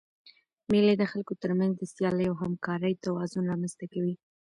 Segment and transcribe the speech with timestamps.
[0.71, 4.15] مېلې د خلکو تر منځ د سیالۍ او همکارۍ توازن رامنځ ته کوي.